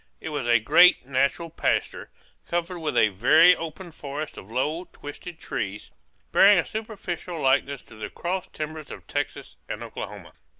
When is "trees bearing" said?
5.39-6.57